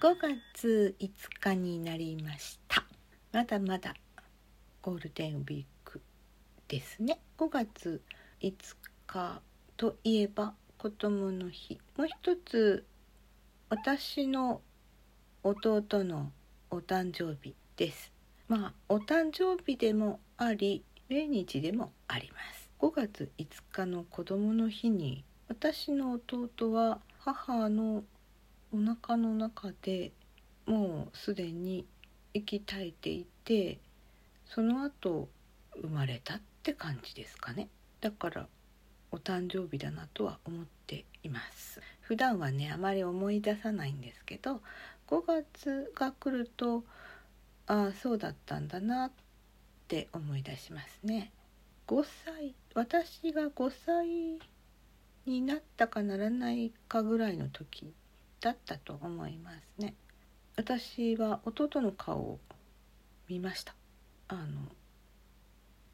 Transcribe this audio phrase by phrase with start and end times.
[0.00, 0.14] 5
[0.54, 1.10] 月5
[1.40, 2.84] 日になりました。
[3.32, 3.96] まだまだ
[4.80, 6.00] ゴールデンウィーク
[6.68, 7.18] ですね。
[7.36, 8.00] 5月
[8.40, 8.52] 5
[9.08, 9.42] 日
[9.76, 11.80] といえば子供の日。
[11.96, 12.86] もう一つ
[13.70, 14.60] 私の
[15.42, 16.30] 弟の
[16.70, 18.12] お誕生日です。
[18.46, 22.70] まあお誕生日でもあり命日でもあります。
[22.78, 28.04] 5月5日の子供の日に私の弟は母の
[28.72, 30.12] お腹の中で
[30.66, 31.86] もうすでに
[32.34, 33.78] 息絶えていて
[34.46, 35.28] その後
[35.80, 37.68] 生まれたって感じですかね。
[38.00, 38.46] だから
[39.10, 41.80] お誕生日だなとは思っています。
[42.00, 44.60] 普段はねあまり思い出さないんですけど
[45.08, 46.84] 5月が来ると
[47.66, 49.10] ああそうだったんだなっ
[49.88, 51.32] て思い出しますね。
[51.86, 54.38] 5歳私が5歳
[55.24, 57.94] になったかならないかぐらいの時
[58.40, 59.94] だったと思いますね。
[60.56, 62.38] 私は弟の顔を
[63.28, 63.74] 見ました。
[64.28, 64.44] あの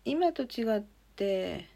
[0.04, 0.82] 今と違っ
[1.16, 1.68] て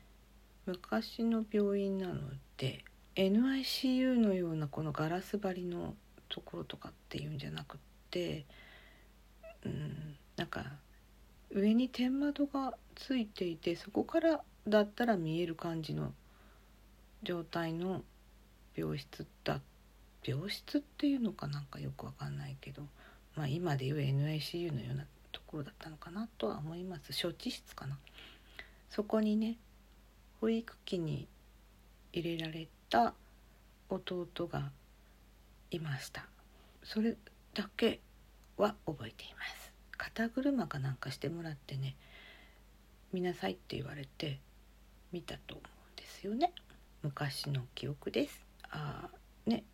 [0.67, 2.85] 昔の病院なので
[3.15, 5.95] NICU のようなこのガラス張りの
[6.29, 7.79] ところとかっていうんじゃなくっ
[8.11, 8.45] て
[9.65, 10.65] うんなんか
[11.51, 16.13] 上に天窓がついていてそこからだったら見える感じの
[17.23, 18.03] 状態の
[18.77, 19.61] 病室だっ
[20.25, 22.83] 病室っていうのかなんかよくわかんないけど、
[23.37, 27.21] まあ、今でいう NICU のようなところだったのかなとは思います。
[27.21, 27.99] 処置室かな。
[28.91, 29.57] そこにね
[30.41, 31.29] 保育器に
[32.13, 33.15] 入れられた
[33.89, 34.71] 弟が
[35.71, 36.27] いました。
[36.83, 37.17] それ
[37.55, 38.01] だけ
[38.57, 39.73] は覚えています。
[39.97, 41.97] 肩車かなんかしてもらってね
[43.13, 44.39] 見なさいって言われて
[45.13, 46.53] 見たと思うんですよね。
[47.03, 48.45] 昔の記憶です。
[48.71, 49.65] あーね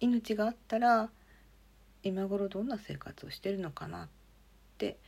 [0.00, 1.10] 命があったら
[2.02, 4.08] 今頃どんな生活をしてるのかなっ
[4.78, 4.98] て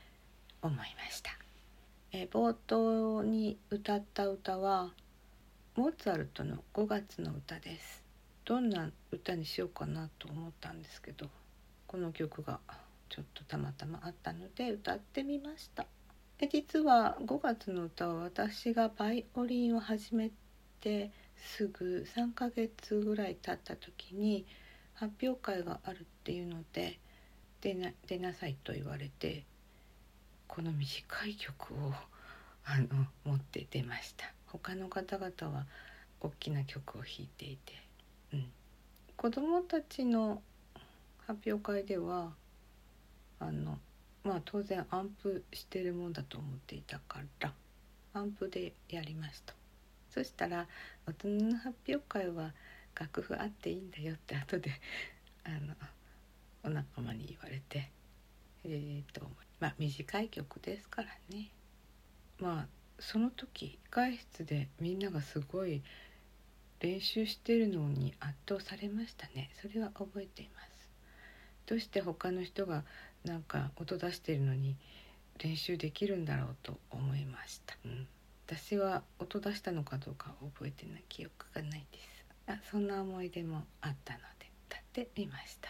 [0.63, 1.31] 思いました、
[2.13, 4.91] え冒頭に歌った歌は
[5.77, 8.03] モーツァルトの5月の歌です。
[8.45, 11.31] どんな歌にしようかなと思ったんですけど
[11.87, 12.59] この曲が
[13.09, 15.87] ちょっとたまたまあったので歌ってみました。
[16.39, 20.31] で実は5月の歌は私がバイオリンを始め
[20.81, 24.47] てすぐ3ヶ月ぐらい経った時に
[25.01, 26.99] 発表会があるっていうので
[27.63, 29.45] 出な出なさいと言われて
[30.47, 31.95] この短い曲を
[32.67, 34.27] あの持って出ました。
[34.49, 35.65] 他の方々は
[36.21, 37.73] 大きな曲を弾いていて、
[38.35, 38.47] うん、
[39.17, 40.43] 子どもたちの
[41.27, 42.33] 発表会では
[43.39, 43.79] あの
[44.23, 47.55] まあ当然アンプしてるもんだと思っていたから
[48.13, 49.55] アンプでやりました。
[50.11, 50.67] そしたら
[51.07, 52.53] 大人の発表会は
[52.95, 54.71] 楽譜あっていいんだよって後で
[55.45, 55.75] あの
[56.65, 57.91] お仲間に言われて
[58.65, 59.27] えーと
[59.59, 61.51] まあ短い曲ですからね。
[62.39, 62.67] まあ
[62.99, 65.83] その時控室でみんながすごい
[66.81, 69.51] 練習してるのに圧倒されましたね。
[69.61, 70.71] それは覚えています。
[71.67, 72.85] どうして他の人が
[73.25, 74.77] なんか音出してるのに
[75.39, 78.07] 練習できるんだろうと思いました、うん、
[78.47, 81.05] 私は音出したのかどうか覚えてない。
[81.09, 82.20] 記憶がないです。
[82.47, 85.69] あそんな思い出もあったので歌ってみました。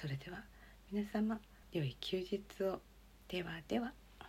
[0.00, 0.44] それでは
[0.90, 1.40] 皆様
[1.72, 2.80] 良い休日を。
[3.28, 3.92] ではでは。